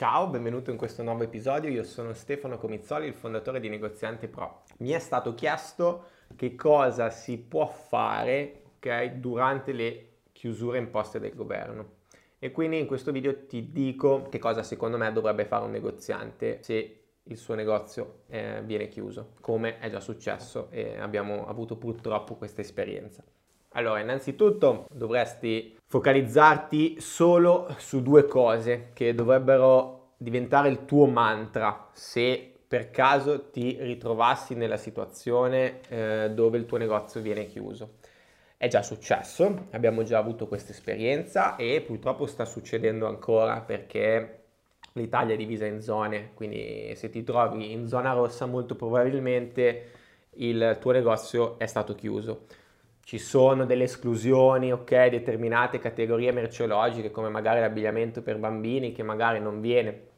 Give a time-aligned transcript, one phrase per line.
[0.00, 1.68] Ciao, benvenuto in questo nuovo episodio.
[1.68, 4.62] Io sono Stefano Comizzoli, il fondatore di Negoziante Pro.
[4.78, 11.34] Mi è stato chiesto che cosa si può fare okay, durante le chiusure imposte dal
[11.34, 11.96] governo.
[12.38, 16.62] E quindi in questo video ti dico che cosa secondo me dovrebbe fare un negoziante
[16.62, 22.36] se il suo negozio eh, viene chiuso, come è già successo e abbiamo avuto purtroppo
[22.36, 23.22] questa esperienza.
[23.74, 32.52] Allora, innanzitutto dovresti focalizzarti solo su due cose che dovrebbero diventare il tuo mantra se
[32.66, 37.94] per caso ti ritrovassi nella situazione eh, dove il tuo negozio viene chiuso.
[38.56, 44.42] È già successo, abbiamo già avuto questa esperienza e purtroppo sta succedendo ancora perché
[44.94, 49.90] l'Italia è divisa in zone, quindi se ti trovi in zona rossa molto probabilmente
[50.34, 52.46] il tuo negozio è stato chiuso.
[53.02, 59.40] Ci sono delle esclusioni, ok, determinate categorie merceologiche come magari l'abbigliamento per bambini che magari
[59.40, 60.08] non viene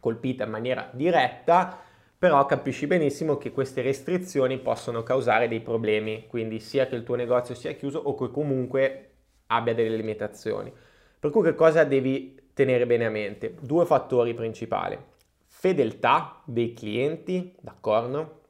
[0.00, 1.80] colpita in maniera diretta,
[2.18, 7.14] però capisci benissimo che queste restrizioni possono causare dei problemi, quindi sia che il tuo
[7.14, 9.10] negozio sia chiuso o che comunque
[9.46, 10.72] abbia delle limitazioni.
[11.18, 13.54] Per cui che cosa devi tenere bene a mente?
[13.60, 14.98] Due fattori principali.
[15.46, 18.42] Fedeltà dei clienti, d'accordo?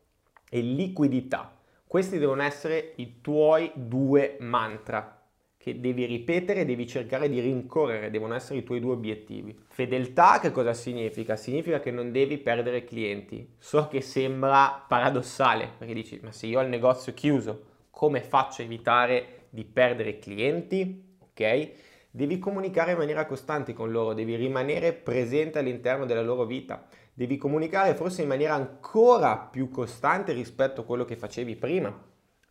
[0.51, 1.54] E liquidità.
[1.95, 5.23] Questi devono essere i tuoi due mantra
[5.57, 9.57] che devi ripetere, devi cercare di rincorrere, devono essere i tuoi due obiettivi.
[9.69, 11.37] Fedeltà che cosa significa?
[11.37, 13.49] Significa che non devi perdere clienti.
[13.59, 18.63] So che sembra paradossale, perché dici, ma se io ho il negozio chiuso, come faccio
[18.63, 21.17] a evitare di perdere clienti?
[21.21, 21.71] Ok?
[22.17, 27.37] Devi comunicare in maniera costante con loro, devi rimanere presente all'interno della loro vita, devi
[27.37, 31.93] comunicare forse in maniera ancora più costante rispetto a quello che facevi prima,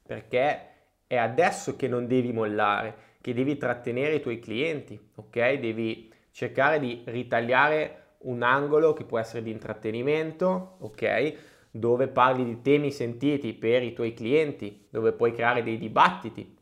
[0.05, 0.67] perché
[1.07, 5.53] è adesso che non devi mollare, che devi trattenere i tuoi clienti, ok?
[5.53, 11.35] Devi cercare di ritagliare un angolo che può essere di intrattenimento, ok?
[11.71, 16.53] Dove parli di temi sentiti per i tuoi clienti, dove puoi creare dei dibattiti,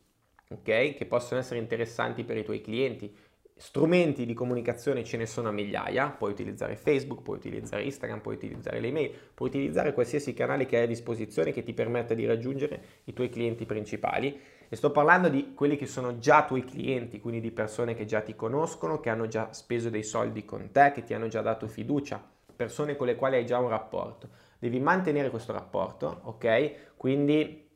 [0.51, 0.95] ok?
[0.95, 3.15] Che possono essere interessanti per i tuoi clienti.
[3.55, 8.33] Strumenti di comunicazione ce ne sono a migliaia, puoi utilizzare Facebook, puoi utilizzare Instagram, puoi
[8.35, 12.25] utilizzare le email, puoi utilizzare qualsiasi canale che hai a disposizione che ti permetta di
[12.25, 14.39] raggiungere i tuoi clienti principali.
[14.67, 18.21] E sto parlando di quelli che sono già tuoi clienti, quindi di persone che già
[18.21, 21.67] ti conoscono, che hanno già speso dei soldi con te, che ti hanno già dato
[21.67, 22.25] fiducia,
[22.55, 24.29] persone con le quali hai già un rapporto.
[24.57, 26.95] Devi mantenere questo rapporto, ok?
[26.97, 27.69] Quindi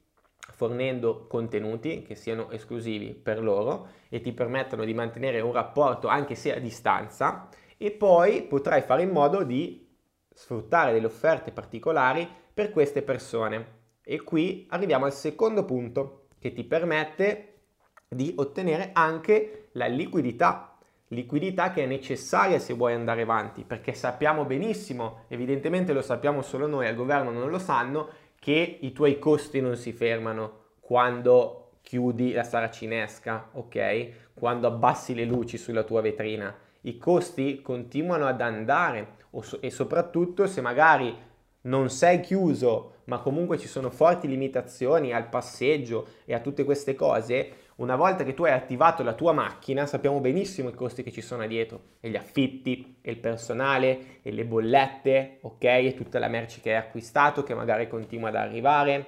[0.56, 6.36] fornendo contenuti che siano esclusivi per loro e ti permettono di mantenere un rapporto anche
[6.36, 9.86] se a distanza e poi potrai fare in modo di
[10.34, 13.74] sfruttare delle offerte particolari per queste persone.
[14.02, 17.64] E qui arriviamo al secondo punto che ti permette
[18.08, 20.78] di ottenere anche la liquidità,
[21.10, 26.66] liquidità che è necessaria se vuoi andare avanti, perché sappiamo benissimo, evidentemente lo sappiamo solo
[26.66, 28.10] noi, al governo non lo sanno,
[28.46, 34.34] che i tuoi costi non si fermano quando chiudi la saracinesca, ok?
[34.36, 36.56] Quando abbassi le luci sulla tua vetrina.
[36.82, 39.16] I costi continuano ad andare
[39.62, 41.18] e soprattutto se magari
[41.66, 46.96] non sei chiuso, ma comunque ci sono forti limitazioni al passeggio e a tutte queste
[46.96, 51.12] cose, una volta che tu hai attivato la tua macchina, sappiamo benissimo i costi che
[51.12, 55.64] ci sono dietro, e gli affitti, e il personale, e le bollette, ok?
[55.64, 59.06] E tutta la merce che hai acquistato che magari continua ad arrivare.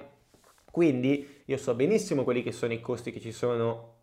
[0.70, 3.94] Quindi io so benissimo quelli che sono i costi che ci sono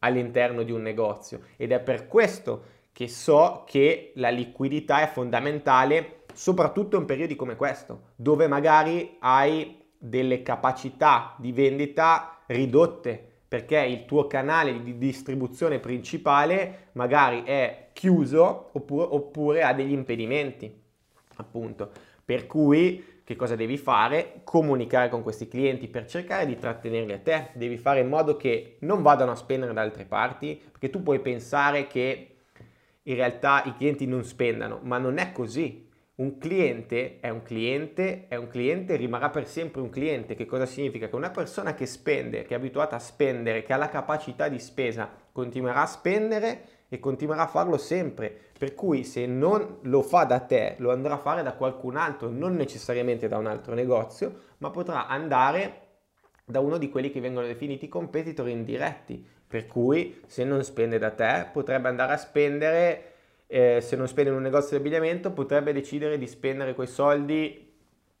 [0.00, 6.17] all'interno di un negozio ed è per questo che so che la liquidità è fondamentale
[6.38, 14.04] soprattutto in periodi come questo, dove magari hai delle capacità di vendita ridotte perché il
[14.04, 20.72] tuo canale di distribuzione principale magari è chiuso oppure, oppure ha degli impedimenti,
[21.38, 21.90] appunto.
[22.24, 24.42] Per cui che cosa devi fare?
[24.44, 27.48] Comunicare con questi clienti per cercare di trattenerli a te.
[27.54, 31.18] Devi fare in modo che non vadano a spendere da altre parti, perché tu puoi
[31.18, 32.36] pensare che
[33.02, 35.87] in realtà i clienti non spendano, ma non è così.
[36.20, 40.34] Un cliente è un cliente, è un cliente, rimarrà per sempre un cliente.
[40.34, 41.08] Che cosa significa?
[41.08, 44.58] Che una persona che spende, che è abituata a spendere, che ha la capacità di
[44.58, 48.36] spesa, continuerà a spendere e continuerà a farlo sempre.
[48.58, 52.28] Per cui se non lo fa da te, lo andrà a fare da qualcun altro,
[52.28, 55.82] non necessariamente da un altro negozio, ma potrà andare
[56.44, 59.24] da uno di quelli che vengono definiti competitor indiretti.
[59.46, 63.12] Per cui se non spende da te, potrebbe andare a spendere
[63.50, 67.66] eh, se non spende in un negozio di abbigliamento, potrebbe decidere di spendere quei soldi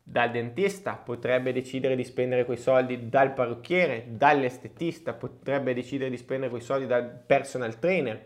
[0.02, 6.48] dal dentista, potrebbe decidere di spendere quei soldi dal parrucchiere, dall'estetista, potrebbe decidere di spendere
[6.50, 8.24] quei soldi dal personal trainer.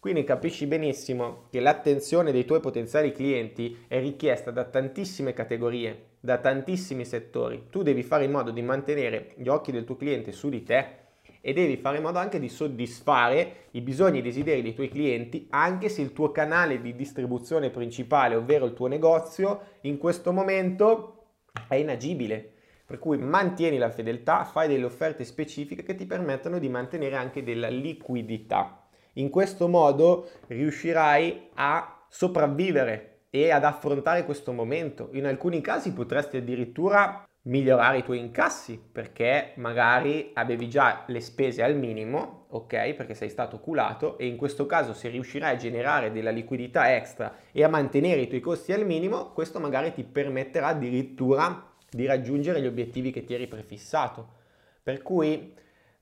[0.00, 6.38] Quindi capisci benissimo che l'attenzione dei tuoi potenziali clienti è richiesta da tantissime categorie, da
[6.38, 7.66] tantissimi settori.
[7.68, 11.06] Tu devi fare in modo di mantenere gli occhi del tuo cliente su di te
[11.48, 14.90] e devi fare in modo anche di soddisfare i bisogni e i desideri dei tuoi
[14.90, 20.30] clienti, anche se il tuo canale di distribuzione principale, ovvero il tuo negozio, in questo
[20.30, 21.28] momento
[21.66, 22.52] è inagibile.
[22.84, 27.42] Per cui mantieni la fedeltà, fai delle offerte specifiche che ti permettono di mantenere anche
[27.42, 28.86] della liquidità.
[29.14, 35.08] In questo modo riuscirai a sopravvivere e ad affrontare questo momento.
[35.12, 41.62] In alcuni casi potresti addirittura migliorare i tuoi incassi perché magari avevi già le spese
[41.62, 42.94] al minimo, ok?
[42.94, 47.36] Perché sei stato culato e in questo caso se riuscirai a generare della liquidità extra
[47.50, 52.60] e a mantenere i tuoi costi al minimo, questo magari ti permetterà addirittura di raggiungere
[52.60, 54.36] gli obiettivi che ti eri prefissato.
[54.82, 55.54] Per cui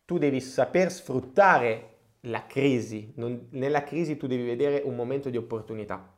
[0.05, 5.37] tu devi saper sfruttare la crisi, non, nella crisi tu devi vedere un momento di
[5.37, 6.16] opportunità.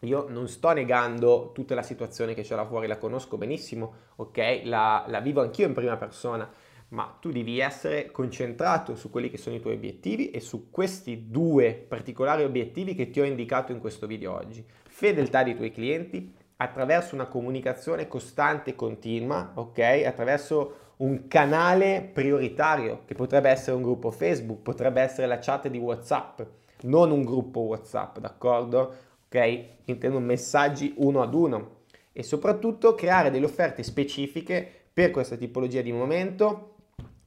[0.00, 4.60] Io non sto negando tutta la situazione che c'è là fuori, la conosco benissimo, ok?
[4.64, 6.48] La, la vivo anch'io in prima persona,
[6.88, 11.30] ma tu devi essere concentrato su quelli che sono i tuoi obiettivi e su questi
[11.30, 14.64] due particolari obiettivi che ti ho indicato in questo video oggi.
[14.88, 20.02] Fedeltà dei tuoi clienti attraverso una comunicazione costante e continua, ok?
[20.06, 25.78] Attraverso un canale prioritario che potrebbe essere un gruppo Facebook, potrebbe essere la chat di
[25.78, 26.42] WhatsApp,
[26.82, 28.94] non un gruppo WhatsApp, d'accordo?
[29.34, 29.64] Ok?
[29.86, 31.82] Intendo messaggi uno ad uno
[32.12, 36.76] e soprattutto creare delle offerte specifiche per questa tipologia di momento,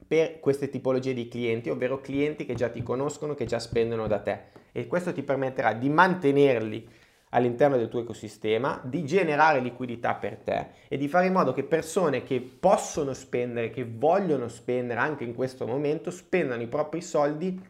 [0.08, 4.20] per queste tipologie di clienti, ovvero clienti che già ti conoscono, che già spendono da
[4.20, 4.40] te
[4.72, 6.88] e questo ti permetterà di mantenerli
[7.32, 11.64] all'interno del tuo ecosistema, di generare liquidità per te e di fare in modo che
[11.64, 17.62] persone che possono spendere, che vogliono spendere anche in questo momento, spendano i propri soldi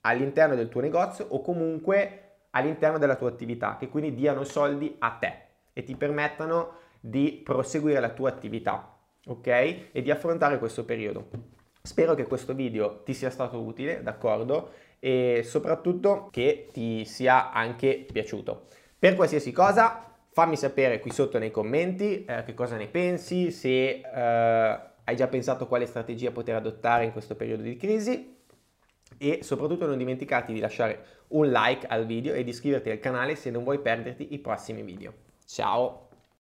[0.00, 2.23] all'interno del tuo negozio o comunque
[2.54, 5.42] all'interno della tua attività, che quindi diano soldi a te
[5.72, 8.96] e ti permettano di proseguire la tua attività,
[9.26, 9.46] ok?
[9.46, 11.28] E di affrontare questo periodo.
[11.82, 14.70] Spero che questo video ti sia stato utile, d'accordo?
[15.00, 18.66] E soprattutto che ti sia anche piaciuto.
[18.98, 24.00] Per qualsiasi cosa, fammi sapere qui sotto nei commenti eh, che cosa ne pensi, se
[24.00, 28.34] eh, hai già pensato quale strategia poter adottare in questo periodo di crisi
[29.18, 33.34] e soprattutto non dimenticarti di lasciare un like al video e di iscriverti al canale
[33.34, 35.12] se non vuoi perderti i prossimi video.
[35.46, 36.03] Ciao!